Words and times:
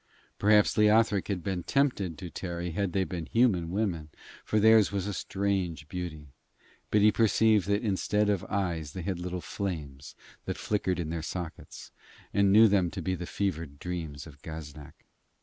Perhaps 0.39 0.77
Leothric 0.79 1.27
had 1.27 1.43
been 1.43 1.61
tempted 1.61 2.17
to 2.17 2.31
tarry 2.31 2.71
had 2.71 2.91
they 2.91 3.03
been 3.03 3.27
human 3.27 3.69
women, 3.69 4.09
for 4.43 4.59
theirs 4.59 4.91
was 4.91 5.05
a 5.05 5.13
strange 5.13 5.87
beauty, 5.87 6.33
but 6.89 7.01
he 7.01 7.11
perceived 7.11 7.67
that 7.67 7.83
instead 7.83 8.27
of 8.27 8.43
eyes 8.45 8.93
they 8.93 9.03
had 9.03 9.19
little 9.19 9.41
flames 9.41 10.15
that 10.45 10.57
flickered 10.57 10.99
in 10.99 11.11
their 11.11 11.21
sockets, 11.21 11.91
and 12.33 12.51
knew 12.51 12.67
them 12.67 12.89
to 12.89 13.01
be 13.03 13.13
the 13.13 13.27
fevered 13.27 13.77
dreams 13.77 14.25
of 14.25 14.41
Gaznak. 14.41 15.05